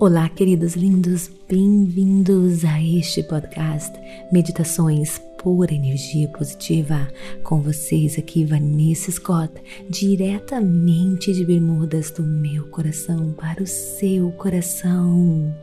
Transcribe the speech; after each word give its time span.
Olá, 0.00 0.28
queridos 0.28 0.74
lindos, 0.74 1.30
bem-vindos 1.48 2.64
a 2.64 2.82
este 2.82 3.22
podcast 3.22 3.92
Meditações 4.32 5.20
por 5.40 5.70
Energia 5.70 6.26
Positiva. 6.28 7.08
Com 7.44 7.62
vocês 7.62 8.18
aqui, 8.18 8.44
Vanessa 8.44 9.12
Scott, 9.12 9.52
diretamente 9.88 11.32
de 11.32 11.44
Bermudas 11.44 12.10
do 12.10 12.24
meu 12.24 12.66
coração 12.70 13.32
para 13.34 13.62
o 13.62 13.66
seu 13.68 14.32
coração. 14.32 15.54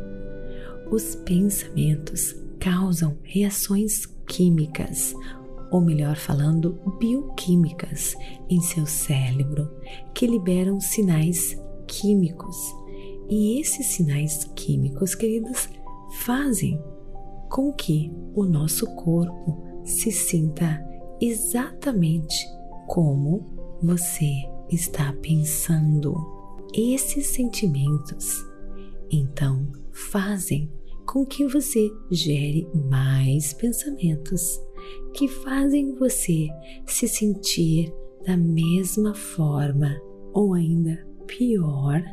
Os 0.91 1.15
pensamentos 1.15 2.35
causam 2.59 3.17
reações 3.23 4.16
químicas, 4.27 5.13
ou 5.71 5.81
melhor 5.81 6.15
falando, 6.15 6.79
bioquímicas 6.99 8.15
em 8.49 8.61
seu 8.61 8.85
cérebro 8.85 9.69
que 10.13 10.27
liberam 10.27 10.79
sinais 10.79 11.57
químicos. 11.87 12.55
E 13.29 13.59
esses 13.59 13.87
sinais 13.87 14.45
químicos, 14.55 15.13
queridos, 15.13 15.69
fazem 16.21 16.81
com 17.49 17.73
que 17.73 18.11
o 18.33 18.45
nosso 18.45 18.85
corpo 18.95 19.81
se 19.83 20.11
sinta 20.11 20.85
exatamente 21.19 22.35
como 22.85 23.45
você 23.81 24.31
está 24.69 25.13
pensando. 25.21 26.15
Esses 26.73 27.27
sentimentos 27.27 28.45
então 29.09 29.67
fazem 29.91 30.71
com 31.07 31.25
que 31.25 31.47
você 31.47 31.89
gere 32.11 32.67
mais 32.89 33.53
pensamentos 33.53 34.61
que 35.13 35.27
fazem 35.27 35.95
você 35.95 36.47
se 36.85 37.07
sentir 37.07 37.91
da 38.25 38.35
mesma 38.35 39.15
forma 39.15 39.99
ou 40.33 40.53
ainda 40.53 41.07
pior 41.25 42.03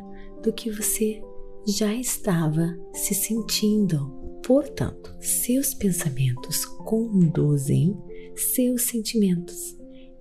do 0.41 0.53
que 0.53 0.71
você 0.71 1.21
já 1.67 1.93
estava 1.93 2.75
se 2.93 3.13
sentindo. 3.13 4.11
Portanto, 4.43 5.15
seus 5.19 5.73
pensamentos 5.73 6.65
conduzem 6.65 7.97
seus 8.33 8.83
sentimentos 8.83 9.77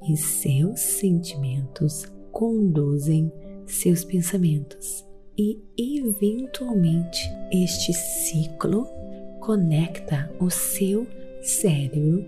e 0.09 0.17
seus 0.17 0.81
sentimentos 0.81 2.07
conduzem 2.33 3.33
seus 3.67 4.05
pensamentos 4.05 5.05
e, 5.37 5.61
eventualmente, 5.77 7.31
este 7.51 7.93
ciclo 7.93 8.87
conecta 9.41 10.31
o 10.41 10.51
seu 10.51 11.07
cérebro 11.43 12.25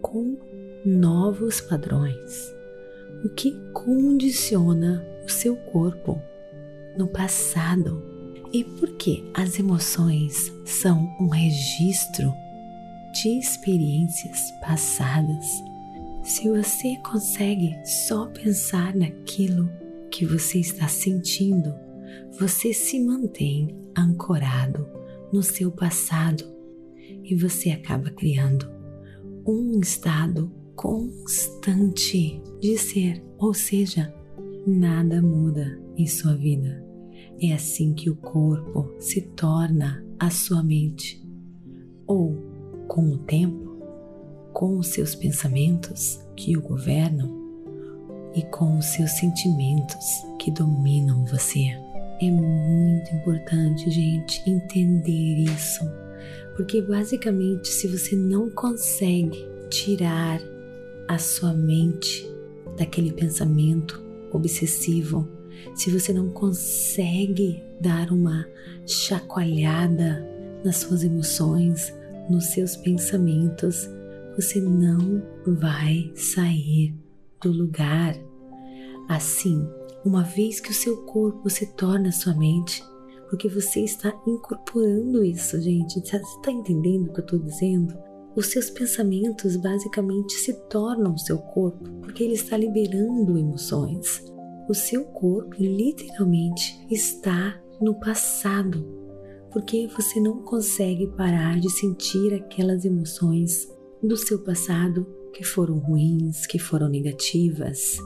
com 0.00 0.36
novos 0.84 1.60
padrões, 1.60 2.54
o 3.24 3.28
que 3.30 3.52
condiciona 3.72 5.04
o 5.24 5.30
seu 5.30 5.56
corpo 5.56 6.20
no 6.96 7.06
passado. 7.08 8.02
E 8.52 8.64
porque 8.64 9.24
as 9.34 9.58
emoções 9.58 10.52
são 10.64 11.12
um 11.20 11.28
registro 11.28 12.32
de 13.12 13.38
experiências 13.38 14.52
passadas, 14.60 15.46
se 16.22 16.48
você 16.48 16.96
consegue 16.96 17.78
só 17.84 18.26
pensar 18.26 18.94
naquilo 18.94 19.70
que 20.10 20.26
você 20.26 20.58
está 20.58 20.88
sentindo, 20.88 21.72
você 22.38 22.72
se 22.72 23.00
mantém 23.00 23.76
ancorado 23.96 24.86
no 25.32 25.42
seu 25.42 25.70
passado 25.70 26.44
e 27.24 27.34
você 27.34 27.70
acaba 27.70 28.10
criando 28.10 28.70
um 29.46 29.80
estado 29.80 30.50
constante 30.74 32.40
de 32.60 32.76
ser, 32.76 33.24
ou 33.38 33.54
seja, 33.54 34.14
nada 34.66 35.22
muda 35.22 35.80
em 35.96 36.06
sua 36.06 36.34
vida. 36.34 36.84
É 37.40 37.52
assim 37.52 37.94
que 37.94 38.10
o 38.10 38.16
corpo 38.16 38.94
se 38.98 39.20
torna 39.20 40.04
a 40.18 40.30
sua 40.30 40.62
mente, 40.62 41.22
ou 42.06 42.36
com 42.88 43.10
o 43.12 43.18
tempo, 43.18 43.78
com 44.52 44.78
os 44.78 44.88
seus 44.88 45.14
pensamentos 45.14 46.20
que 46.36 46.56
o 46.56 46.62
governam 46.62 47.30
e 48.34 48.42
com 48.42 48.78
os 48.78 48.86
seus 48.86 49.12
sentimentos 49.12 50.04
que 50.38 50.50
dominam 50.50 51.24
você. 51.26 51.70
É 52.20 52.30
muito 52.30 53.14
importante, 53.14 53.90
gente, 53.90 54.42
entender 54.48 55.44
isso, 55.44 55.84
porque 56.56 56.80
basicamente, 56.80 57.68
se 57.68 57.86
você 57.86 58.16
não 58.16 58.48
consegue 58.50 59.46
tirar 59.68 60.40
a 61.08 61.18
sua 61.18 61.52
mente 61.52 62.26
daquele 62.76 63.12
pensamento 63.12 64.02
obsessivo, 64.32 65.28
se 65.74 65.90
você 65.90 66.12
não 66.12 66.30
consegue 66.30 67.62
dar 67.80 68.10
uma 68.10 68.46
chacoalhada 68.86 70.26
nas 70.64 70.76
suas 70.76 71.04
emoções, 71.04 71.92
nos 72.30 72.46
seus 72.46 72.76
pensamentos, 72.76 73.88
você 74.36 74.60
não 74.60 75.22
vai 75.46 76.10
sair 76.14 76.94
do 77.42 77.52
lugar. 77.52 78.16
Assim, 79.08 79.66
uma 80.06 80.22
vez 80.22 80.60
que 80.60 80.70
o 80.70 80.74
seu 80.74 80.98
corpo 80.98 81.50
se 81.50 81.66
torna 81.74 82.12
sua 82.12 82.32
mente, 82.36 82.80
porque 83.28 83.48
você 83.48 83.80
está 83.80 84.14
incorporando 84.24 85.24
isso, 85.24 85.60
gente. 85.60 85.98
Você 85.98 86.16
está 86.16 86.52
entendendo 86.52 87.08
o 87.08 87.12
que 87.12 87.18
eu 87.18 87.24
estou 87.24 87.38
dizendo? 87.40 87.98
Os 88.36 88.46
seus 88.46 88.70
pensamentos 88.70 89.56
basicamente 89.56 90.34
se 90.34 90.52
tornam 90.68 91.18
seu 91.18 91.38
corpo, 91.38 91.90
porque 92.02 92.22
ele 92.22 92.34
está 92.34 92.56
liberando 92.56 93.36
emoções. 93.36 94.22
O 94.68 94.74
seu 94.74 95.04
corpo 95.06 95.56
literalmente 95.58 96.86
está 96.88 97.60
no 97.80 97.98
passado, 97.98 98.86
porque 99.50 99.88
você 99.88 100.20
não 100.20 100.42
consegue 100.42 101.08
parar 101.16 101.58
de 101.58 101.68
sentir 101.68 102.32
aquelas 102.32 102.84
emoções 102.84 103.66
do 104.00 104.16
seu 104.16 104.38
passado 104.44 105.04
que 105.32 105.42
foram 105.42 105.78
ruins, 105.78 106.46
que 106.46 106.60
foram 106.60 106.88
negativas. 106.88 107.98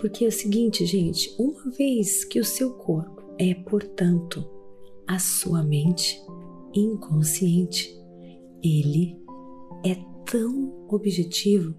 Porque 0.00 0.24
é 0.24 0.28
o 0.28 0.32
seguinte, 0.32 0.86
gente, 0.86 1.30
uma 1.38 1.70
vez 1.70 2.24
que 2.24 2.40
o 2.40 2.44
seu 2.44 2.72
corpo 2.72 3.22
é, 3.38 3.54
portanto, 3.54 4.48
a 5.06 5.18
sua 5.18 5.62
mente 5.62 6.18
inconsciente, 6.74 7.94
ele 8.62 9.16
é 9.84 9.96
tão 10.24 10.86
objetivo 10.88 11.74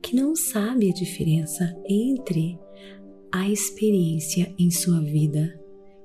que 0.00 0.16
não 0.16 0.34
sabe 0.34 0.90
a 0.90 0.94
diferença 0.94 1.76
entre 1.86 2.58
a 3.30 3.50
experiência 3.50 4.54
em 4.58 4.70
sua 4.70 5.00
vida 5.00 5.60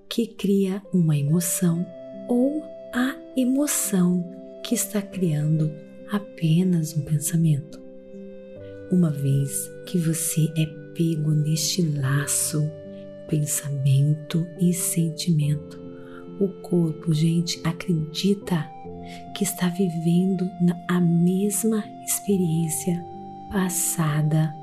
que 0.09 0.27
cria 0.27 0.81
uma 0.93 1.15
emoção 1.15 1.85
ou 2.27 2.61
a 2.93 3.15
emoção 3.37 4.29
que 4.65 4.75
está 4.75 5.01
criando 5.01 5.71
apenas 6.11 6.97
um 6.97 7.01
pensamento. 7.03 7.81
Uma 8.91 9.09
vez 9.09 9.69
que 9.85 9.97
você 9.97 10.51
é 10.57 10.80
apego 11.01 11.31
neste 11.31 11.81
laço, 11.81 12.69
pensamento 13.27 14.45
e 14.59 14.71
sentimento. 14.73 15.79
O 16.39 16.47
corpo, 16.61 17.13
gente, 17.13 17.59
acredita 17.63 18.69
que 19.35 19.43
está 19.43 19.67
vivendo 19.69 20.49
a 20.87 20.99
mesma 20.99 21.83
experiência 22.05 23.03
passada 23.51 24.53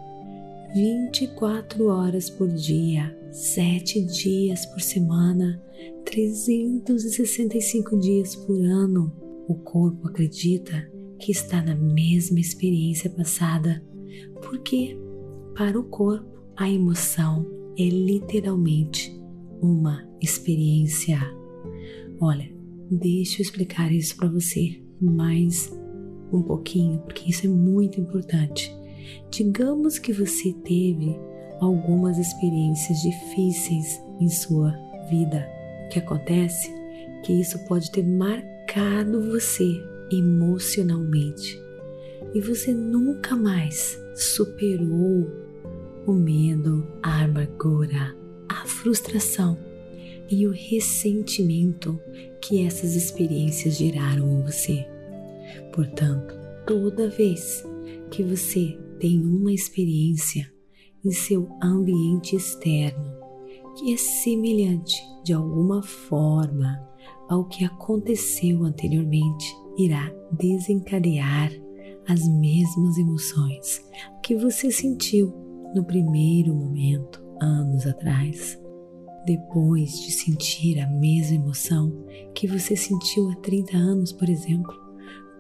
24 0.75 1.87
horas 1.87 2.31
por 2.31 2.49
dia, 2.49 3.17
7 3.33 4.03
dias 4.05 4.67
por 4.67 4.81
semana, 4.81 5.61
365 6.05 7.99
dias 7.99 8.37
por 8.37 8.61
ano. 8.61 9.13
O 9.49 9.55
corpo 9.55 10.09
acredita 10.09 10.91
que 11.19 11.33
está 11.33 11.63
na 11.63 11.75
mesma 11.75 12.39
experiência 12.39 13.09
passada, 13.11 13.83
porque 14.43 14.97
para 15.59 15.77
o 15.77 15.83
corpo 15.83 16.39
a 16.57 16.71
emoção 16.71 17.45
é 17.77 17.83
literalmente 17.83 19.21
uma 19.61 20.09
experiência. 20.23 21.19
Olha, 22.21 22.49
deixa 22.89 23.41
eu 23.41 23.43
explicar 23.43 23.91
isso 23.91 24.17
para 24.17 24.29
você 24.29 24.81
mais 25.01 25.69
um 26.33 26.43
pouquinho, 26.43 27.01
porque 27.01 27.29
isso 27.29 27.45
é 27.45 27.49
muito 27.49 28.01
importante. 28.01 28.73
Digamos 29.33 29.99
que 29.99 30.13
você 30.13 30.53
teve 30.65 31.19
algumas 31.61 32.19
experiências 32.19 33.01
difíceis 33.01 34.01
em 34.21 34.29
sua 34.29 34.71
vida. 35.11 35.45
O 35.87 35.89
que 35.89 35.99
acontece? 35.99 36.73
Que 37.25 37.33
isso 37.33 37.59
pode 37.67 37.91
ter 37.91 38.07
marcado 38.07 39.29
você 39.29 39.69
emocionalmente 40.13 41.61
e 42.33 42.41
você 42.41 42.73
nunca 42.73 43.35
mais 43.35 43.99
superou 44.15 45.48
o 46.09 46.15
medo, 46.15 46.87
a 47.03 47.25
amargura, 47.25 48.17
a 48.49 48.67
frustração 48.67 49.59
e 50.31 50.47
o 50.47 50.53
ressentimento 50.53 52.01
que 52.41 52.65
essas 52.65 52.95
experiências 52.95 53.77
geraram 53.77 54.27
em 54.27 54.43
você. 54.43 54.87
Portanto, 55.75 56.35
toda 56.67 57.11
vez 57.11 57.63
que 58.11 58.23
você 58.23 58.79
tem 58.99 59.21
uma 59.21 59.53
experiência 59.53 60.51
em 61.05 61.13
seu 61.13 61.47
ambiente 61.63 62.37
externo 62.37 63.13
que 63.77 63.93
é 63.93 63.97
semelhante 63.99 64.97
de 65.23 65.35
alguma 65.35 65.83
forma 65.83 66.83
ao 67.29 67.45
que 67.45 67.65
aconteceu 67.67 68.65
anteriormente, 68.65 69.47
irá 69.77 70.11
desencadear 70.33 71.53
as 72.09 72.27
mesmas 72.27 72.97
emoções 72.97 73.85
que 74.23 74.35
você 74.35 74.73
sentiu 74.73 75.48
no 75.75 75.85
primeiro 75.85 76.55
momento, 76.55 77.23
anos 77.41 77.87
atrás. 77.87 78.59
Depois 79.27 80.01
de 80.01 80.13
sentir 80.13 80.79
a 80.81 80.87
mesma 80.87 81.37
emoção 81.37 82.07
que 82.35 82.47
você 82.47 82.75
sentiu 82.75 83.31
há 83.31 83.37
30 83.37 83.77
anos, 83.77 84.13
por 84.13 84.29
exemplo, 84.29 84.75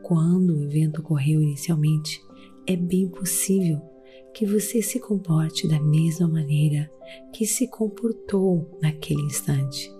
quando 0.02 0.54
o 0.54 0.64
evento 0.64 1.00
ocorreu 1.00 1.42
inicialmente, 1.42 2.20
é 2.66 2.76
bem 2.76 3.08
possível 3.08 3.80
que 4.34 4.44
você 4.44 4.82
se 4.82 5.00
comporte 5.00 5.66
da 5.66 5.80
mesma 5.80 6.28
maneira 6.28 6.90
que 7.32 7.46
se 7.46 7.66
comportou 7.68 8.78
naquele 8.80 9.22
instante, 9.22 9.90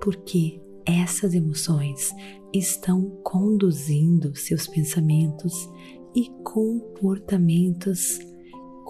porque 0.00 0.60
essas 0.84 1.34
emoções 1.34 2.10
estão 2.52 3.10
conduzindo 3.22 4.34
seus 4.36 4.66
pensamentos 4.66 5.68
e 6.14 6.28
comportamentos 6.42 8.18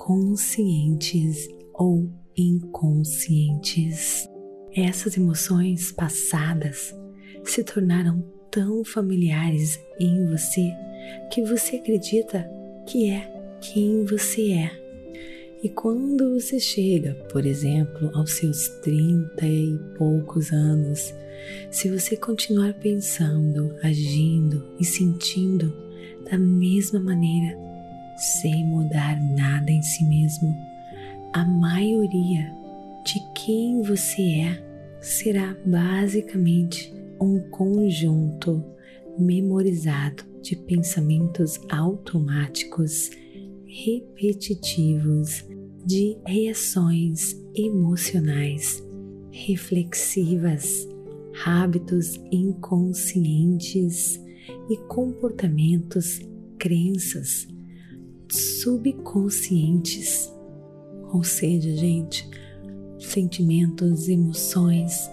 conscientes 0.00 1.46
ou 1.74 2.10
inconscientes. 2.34 4.26
Essas 4.74 5.14
emoções 5.18 5.92
passadas 5.92 6.96
se 7.44 7.62
tornaram 7.62 8.24
tão 8.50 8.82
familiares 8.82 9.78
em 10.00 10.26
você 10.30 10.72
que 11.30 11.42
você 11.42 11.76
acredita 11.76 12.50
que 12.88 13.10
é 13.10 13.30
quem 13.60 14.06
você 14.06 14.52
é. 14.52 14.70
E 15.62 15.68
quando 15.68 16.40
você 16.40 16.58
chega, 16.58 17.12
por 17.30 17.44
exemplo, 17.44 18.10
aos 18.14 18.32
seus 18.32 18.68
30 18.82 19.46
e 19.46 19.78
poucos 19.98 20.50
anos, 20.50 21.14
se 21.70 21.90
você 21.90 22.16
continuar 22.16 22.72
pensando, 22.72 23.76
agindo 23.82 24.66
e 24.80 24.84
sentindo 24.84 25.70
da 26.30 26.38
mesma 26.38 26.98
maneira, 26.98 27.69
sem 28.20 28.66
mudar 28.66 29.18
nada 29.18 29.70
em 29.70 29.82
si 29.82 30.04
mesmo, 30.04 30.54
a 31.32 31.42
maioria 31.42 32.54
de 33.02 33.18
quem 33.34 33.80
você 33.80 34.22
é 34.40 34.62
será 35.00 35.56
basicamente 35.64 36.92
um 37.18 37.40
conjunto 37.48 38.62
memorizado 39.18 40.22
de 40.42 40.54
pensamentos 40.54 41.58
automáticos, 41.70 43.10
repetitivos, 43.66 45.46
de 45.86 46.18
reações 46.26 47.34
emocionais, 47.54 48.86
reflexivas, 49.30 50.86
hábitos 51.46 52.20
inconscientes 52.30 54.20
e 54.68 54.76
comportamentos, 54.88 56.20
crenças 56.58 57.48
subconscientes. 58.30 60.32
Ou 61.12 61.24
seja, 61.24 61.76
gente, 61.76 62.28
sentimentos, 62.98 64.08
emoções 64.08 65.10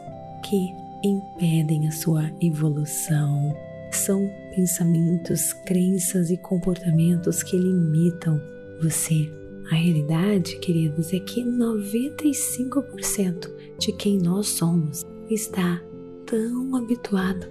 que 0.47 0.71
impedem 1.03 1.87
a 1.87 1.91
sua 1.91 2.31
evolução. 2.41 3.55
São 3.91 4.29
pensamentos, 4.55 5.51
crenças 5.65 6.29
e 6.29 6.37
comportamentos 6.37 7.41
que 7.43 7.57
limitam 7.57 8.39
você. 8.81 9.29
A 9.71 9.75
realidade, 9.75 10.57
queridos, 10.59 11.11
é 11.13 11.19
que 11.19 11.43
95% 11.43 13.49
de 13.79 13.91
quem 13.93 14.17
nós 14.17 14.47
somos 14.47 15.03
está 15.29 15.81
tão 16.25 16.75
habituado 16.75 17.45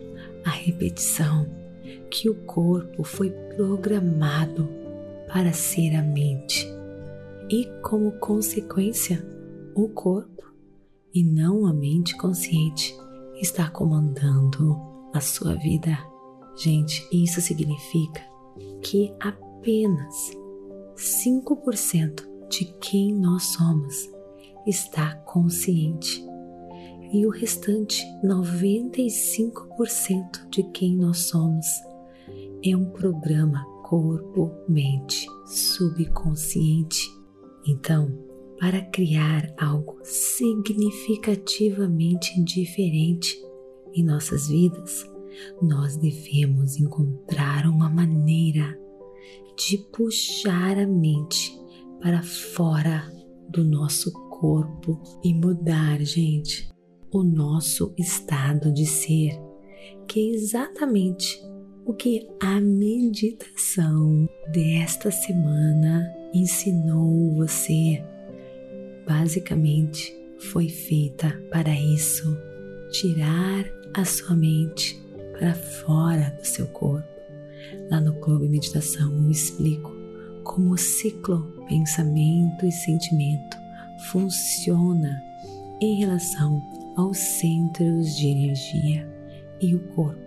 à 0.44 0.50
repetição 0.50 1.46
que 2.11 2.28
o 2.30 2.35
corpo 2.44 3.04
foi 3.04 3.30
programado 3.54 4.68
para 5.28 5.52
ser 5.52 5.95
a 5.95 6.02
mente. 6.02 6.66
E 7.50 7.66
como 7.83 8.12
consequência, 8.18 9.25
o 9.75 9.88
corpo 9.88 10.45
e 11.14 11.25
não 11.25 11.66
a 11.66 11.73
mente 11.73 12.16
consciente 12.16 12.95
está 13.40 13.71
comandando 13.71 14.76
a 15.14 15.21
sua 15.21 15.54
vida. 15.54 15.97
Gente, 16.56 17.06
isso 17.12 17.40
significa 17.40 18.21
que 18.83 19.14
apenas 19.21 20.33
5% 20.97 22.49
de 22.49 22.64
quem 22.80 23.14
nós 23.14 23.45
somos 23.45 24.11
está 24.66 25.14
consciente 25.16 26.26
e 27.12 27.26
o 27.26 27.30
restante 27.30 28.04
95% 28.25 30.49
de 30.50 30.64
quem 30.64 30.97
nós 30.97 31.18
somos 31.18 31.64
é 32.64 32.76
um 32.76 32.90
programa 32.90 33.64
corpo-mente 33.88 35.28
subconsciente. 35.44 37.08
Então, 37.64 38.12
para 38.58 38.82
criar 38.90 39.54
algo 39.56 40.00
significativamente 40.02 42.42
diferente 42.42 43.40
em 43.94 44.04
nossas 44.04 44.48
vidas, 44.48 45.08
nós 45.62 45.96
devemos 45.96 46.80
encontrar 46.80 47.68
uma 47.68 47.88
maneira 47.88 48.76
de 49.56 49.78
puxar 49.96 50.76
a 50.78 50.86
mente 50.86 51.56
para 52.00 52.24
fora 52.24 53.08
do 53.48 53.64
nosso 53.64 54.12
corpo 54.30 55.00
e 55.22 55.32
mudar, 55.32 56.00
gente, 56.00 56.68
o 57.12 57.22
nosso 57.22 57.94
estado 57.96 58.72
de 58.72 58.84
ser, 58.84 59.40
que 60.08 60.18
é 60.18 60.24
exatamente 60.34 61.40
o 61.86 61.94
que 61.94 62.26
a 62.40 62.60
meditação 62.60 64.28
desta 64.52 65.08
semana 65.12 66.12
ensinou 66.34 67.32
você 67.36 68.02
basicamente 69.06 70.12
foi 70.50 70.68
feita 70.68 71.40
para 71.48 71.70
isso 71.70 72.36
tirar 72.90 73.64
a 73.94 74.04
sua 74.04 74.34
mente 74.34 75.00
para 75.32 75.54
fora 75.54 76.36
do 76.36 76.44
seu 76.44 76.66
corpo. 76.66 77.06
Lá 77.88 78.00
no 78.00 78.14
Clube 78.14 78.48
Meditação 78.48 79.12
eu 79.22 79.30
explico 79.30 79.94
como 80.42 80.72
o 80.72 80.78
ciclo 80.78 81.64
pensamento 81.68 82.66
e 82.66 82.72
sentimento 82.72 83.56
funciona 84.10 85.22
em 85.80 86.00
relação 86.00 86.60
aos 86.96 87.16
centros 87.16 88.16
de 88.16 88.26
energia 88.26 89.08
e 89.60 89.74
o 89.76 89.80
corpo, 89.94 90.25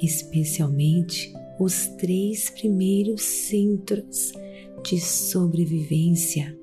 especialmente 0.00 1.32
os 1.58 1.88
três 1.98 2.50
primeiros 2.50 3.22
centros 3.22 4.32
de 4.84 5.00
sobrevivência 5.00 6.56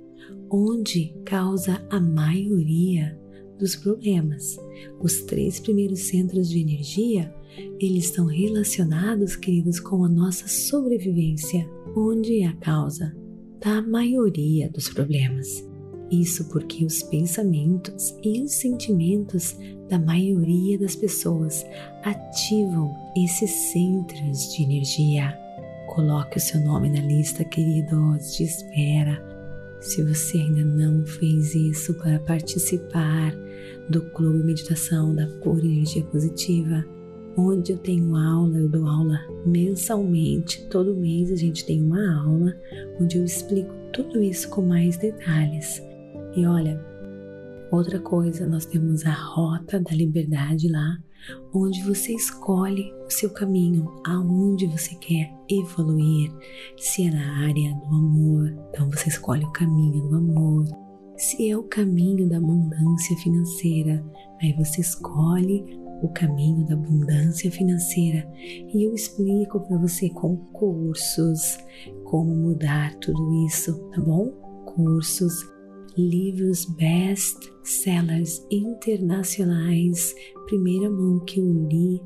onde 0.51 1.13
causa 1.25 1.85
a 1.89 1.99
maioria 1.99 3.17
dos 3.57 3.75
problemas. 3.75 4.57
Os 4.99 5.21
três 5.21 5.59
primeiros 5.59 6.07
centros 6.07 6.49
de 6.49 6.59
energia, 6.59 7.33
eles 7.79 8.05
estão 8.05 8.25
relacionados, 8.25 9.35
queridos, 9.35 9.79
com 9.79 10.03
a 10.03 10.09
nossa 10.09 10.47
sobrevivência, 10.47 11.69
onde 11.95 12.39
é 12.39 12.47
a 12.47 12.55
causa 12.55 13.15
da 13.59 13.81
maioria 13.81 14.69
dos 14.69 14.89
problemas. 14.89 15.68
Isso 16.11 16.45
porque 16.45 16.85
os 16.85 17.03
pensamentos 17.03 18.15
e 18.23 18.41
os 18.41 18.53
sentimentos 18.53 19.55
da 19.87 19.99
maioria 19.99 20.77
das 20.79 20.95
pessoas 20.95 21.63
ativam 22.03 22.91
esses 23.15 23.51
centros 23.71 24.55
de 24.55 24.63
energia. 24.63 25.37
Coloque 25.87 26.37
o 26.37 26.41
seu 26.41 26.59
nome 26.61 26.89
na 26.89 27.01
lista, 27.01 27.43
queridos, 27.43 28.37
de 28.37 28.43
espera. 28.43 29.23
Se 29.81 30.03
você 30.03 30.37
ainda 30.37 30.63
não 30.63 31.05
fez 31.05 31.53
isso 31.53 31.93
para 31.95 32.19
participar 32.19 33.33
do 33.89 34.01
Clube 34.11 34.43
Meditação 34.43 35.13
da 35.13 35.27
Pura 35.43 35.65
Energia 35.65 36.03
Positiva, 36.05 36.85
onde 37.37 37.71
eu 37.71 37.77
tenho 37.77 38.15
aula, 38.15 38.57
eu 38.57 38.67
dou 38.67 38.87
aula 38.87 39.19
mensalmente, 39.45 40.67
todo 40.69 40.95
mês 40.95 41.31
a 41.31 41.35
gente 41.35 41.65
tem 41.65 41.81
uma 41.81 42.23
aula 42.23 42.55
onde 42.99 43.17
eu 43.17 43.23
explico 43.23 43.73
tudo 43.93 44.21
isso 44.21 44.49
com 44.49 44.61
mais 44.61 44.97
detalhes. 44.97 45.88
E 46.39 46.45
olha, 46.45 46.81
outra 47.69 47.99
coisa, 47.99 48.47
nós 48.47 48.65
temos 48.65 49.05
a 49.05 49.11
Rota 49.11 49.77
da 49.77 49.91
Liberdade 49.91 50.71
lá, 50.71 50.97
onde 51.53 51.83
você 51.83 52.13
escolhe 52.13 52.93
o 53.05 53.09
seu 53.09 53.29
caminho, 53.31 53.91
aonde 54.07 54.65
você 54.67 54.95
quer 54.95 55.29
evoluir, 55.49 56.31
se 56.77 57.05
é 57.05 57.11
na 57.11 57.45
área 57.45 57.75
do 57.75 57.93
amor, 57.93 58.55
então 58.69 58.89
você 58.89 59.09
escolhe 59.09 59.43
o 59.43 59.51
caminho 59.51 60.07
do 60.07 60.15
amor. 60.15 60.65
Se 61.17 61.49
é 61.49 61.57
o 61.57 61.63
caminho 61.63 62.29
da 62.29 62.37
abundância 62.37 63.17
financeira, 63.17 64.01
aí 64.41 64.53
você 64.53 64.79
escolhe 64.79 65.65
o 66.01 66.07
caminho 66.07 66.65
da 66.67 66.75
abundância 66.75 67.51
financeira 67.51 68.25
e 68.73 68.87
eu 68.87 68.93
explico 68.93 69.59
para 69.59 69.77
você 69.77 70.09
com 70.11 70.37
cursos 70.53 71.57
como 72.05 72.33
mudar 72.33 72.95
tudo 72.99 73.45
isso, 73.45 73.77
tá 73.89 73.99
bom? 73.99 74.31
Cursos, 74.65 75.58
livros 76.07 76.65
best 76.65 77.51
sellers 77.63 78.45
internacionais, 78.49 80.15
primeira 80.45 80.89
mão 80.89 81.19
que 81.25 81.39
eu 81.39 81.67
li, 81.67 82.01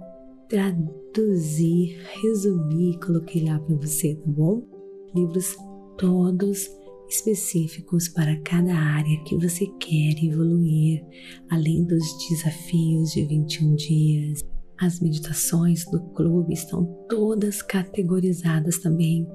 traduzi, 0.49 1.95
resumi, 2.21 2.99
coloquei 2.99 3.43
lá 3.43 3.59
para 3.59 3.75
você, 3.75 4.15
tá 4.15 4.31
bom? 4.31 4.63
Livros 5.15 5.55
todos 5.97 6.69
específicos 7.07 8.07
para 8.07 8.35
cada 8.41 8.73
área 8.73 9.23
que 9.25 9.35
você 9.37 9.67
quer 9.79 10.23
evoluir, 10.23 11.05
além 11.49 11.83
dos 11.83 12.03
desafios 12.29 13.11
de 13.11 13.25
21 13.25 13.75
dias. 13.75 14.43
As 14.79 14.99
meditações 14.99 15.85
do 15.85 16.01
clube 16.13 16.53
estão 16.53 16.83
todas 17.07 17.61
categorizadas 17.61 18.79
também 18.79 19.27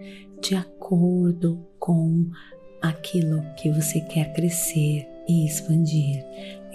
de 0.42 0.56
acordo 0.56 1.64
com 1.78 2.28
aquilo 2.80 3.44
que 3.56 3.70
você 3.70 4.00
quer 4.00 4.32
crescer 4.32 5.08
e 5.28 5.46
expandir, 5.46 6.24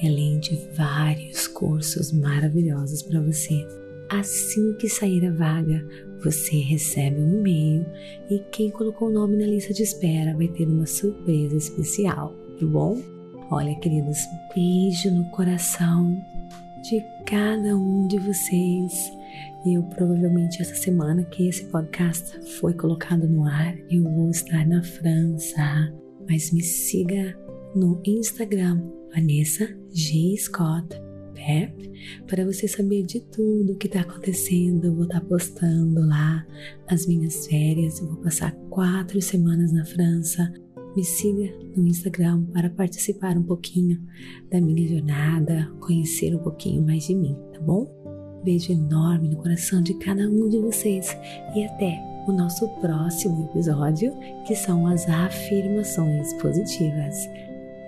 além 0.04 0.40
de 0.40 0.56
vários 0.76 1.48
cursos 1.48 2.12
maravilhosos 2.12 3.02
para 3.02 3.22
você. 3.22 3.66
Assim 4.10 4.74
que 4.76 4.88
sair 4.88 5.26
a 5.26 5.32
vaga, 5.32 5.84
você 6.24 6.58
recebe 6.58 7.20
um 7.20 7.40
e-mail 7.40 7.86
e 8.30 8.40
quem 8.52 8.70
colocou 8.70 9.10
o 9.10 9.12
nome 9.12 9.38
na 9.38 9.46
lista 9.46 9.74
de 9.74 9.84
espera 9.84 10.36
vai 10.36 10.48
ter 10.48 10.68
uma 10.68 10.86
surpresa 10.86 11.56
especial, 11.56 12.34
tá 12.60 12.66
bom? 12.66 13.02
Olha, 13.50 13.76
queridos, 13.80 14.20
beijo 14.54 15.12
no 15.12 15.26
coração 15.32 16.16
de 16.84 17.04
cada 17.26 17.76
um 17.76 18.08
de 18.08 18.20
vocês. 18.20 19.12
Eu 19.66 19.84
provavelmente 19.84 20.62
essa 20.62 20.76
semana 20.76 21.24
que 21.26 21.48
esse 21.48 21.66
podcast 21.66 22.40
foi 22.60 22.74
colocado 22.74 23.28
no 23.28 23.46
ar, 23.46 23.78
eu 23.90 24.04
vou 24.04 24.30
estar 24.30 24.66
na 24.68 24.84
França. 24.84 25.94
Mas 26.30 26.52
me 26.52 26.62
siga 26.62 27.38
no 27.76 28.02
Instagram, 28.06 28.82
Vanessa 29.14 29.68
G. 29.92 30.36
Scott 30.38 31.04
pé 31.34 31.74
para 32.28 32.46
você 32.46 32.68
saber 32.68 33.04
de 33.04 33.20
tudo 33.20 33.76
que 33.76 33.88
está 33.88 34.02
acontecendo. 34.02 34.86
Eu 34.86 34.96
vou 34.96 35.04
estar 35.04 35.20
tá 35.20 35.26
postando 35.26 36.06
lá 36.08 36.46
as 36.88 37.06
minhas 37.06 37.46
férias. 37.48 38.00
Eu 38.00 38.08
vou 38.08 38.18
passar 38.18 38.52
quatro 38.70 39.22
semanas 39.22 39.72
na 39.72 39.86
França. 39.86 40.52
Me 40.96 41.04
siga 41.04 41.52
no 41.76 41.88
Instagram 41.88 42.44
para 42.54 42.70
participar 42.70 43.36
um 43.38 43.44
pouquinho 43.44 44.00
da 44.52 44.62
minha 44.62 44.88
jornada, 44.88 45.72
conhecer 45.80 46.36
um 46.36 46.40
pouquinho 46.40 46.84
mais 46.84 47.08
de 47.08 47.16
mim, 47.16 47.36
tá 47.52 47.60
bom? 47.60 48.03
Beijo 48.44 48.74
enorme 48.74 49.30
no 49.30 49.38
coração 49.38 49.82
de 49.82 49.94
cada 49.96 50.24
um 50.24 50.50
de 50.50 50.60
vocês 50.60 51.18
e 51.56 51.64
até 51.64 51.98
o 52.28 52.32
nosso 52.32 52.68
próximo 52.82 53.50
episódio, 53.50 54.14
que 54.46 54.56
são 54.56 54.86
as 54.88 55.08
afirmações 55.08 56.34
positivas. 56.34 57.16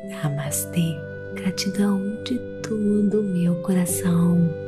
Namastê! 0.09 0.95
Gratidão 1.35 1.99
de 2.23 2.39
todo 2.61 3.19
o 3.19 3.23
meu 3.23 3.61
coração. 3.63 4.64